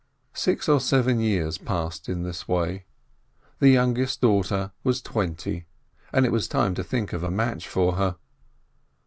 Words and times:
Six 0.33 0.67
or 0.67 0.79
seven 0.79 1.19
years 1.19 1.59
passed 1.59 2.09
in 2.09 2.23
this 2.23 2.47
way; 2.47 2.85
the 3.59 3.69
youngest 3.69 4.19
daughter 4.19 4.71
was 4.83 4.99
twenty, 4.99 5.67
and 6.11 6.25
it 6.25 6.31
was 6.31 6.47
time 6.47 6.73
to 6.73 6.83
think 6.83 7.13
of 7.13 7.21
a 7.21 7.29
match 7.29 7.67
for 7.67 7.93
her. 7.97 8.15